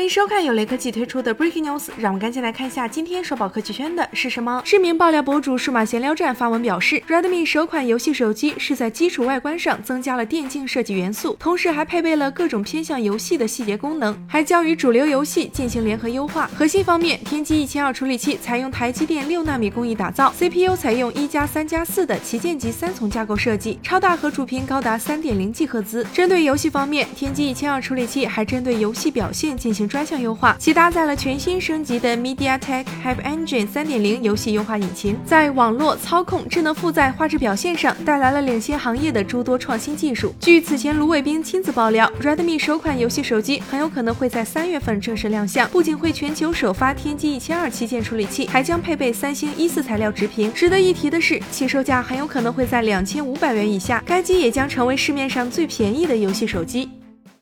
[0.00, 4.62] 欢迎收看由雷科技推出的 Breaking News，让我们赶紧来看一下今天说宝科技圈的是什么。
[4.64, 16.50] 知名爆料博主数码闲聊站发文表示，Redmi 首款游戏手机是在基础外观上增加了电竞设计元素，同时还配备了各种偏向游戏的细节功能，还将与主流游戏进行联合优化。
[16.56, 26.06] 核心方面，天玑一千二处理器采用台积电六纳米工艺打造，CPU 采用一加三加四的旗舰级三重架构设计，超大核主频高达三点零 G 赫兹。
[26.10, 29.89] 针对游戏方面，天玑一千二处理器还针对游戏表现进行。
[29.90, 40.32] 专项优化，其搭载了全新升级的 MediaTek Hyper Engine 3.0游戏优化引擎，在网络操控、智能负载、画质表现上带来了领先行业的诸多创新技术。
[40.40, 50.52] 据此前卢伟斌亲自爆料，Redmi 首款游戏手机很有可能会在三月份正式亮相，不仅会全球首发天玑一千二旗舰处理器，还将配备三星一四材料直屏。
[50.54, 56.88] 值得一提的是，其售价很有可能会在两千五百元以下，该机也将成为市面上最便宜的游戏手机。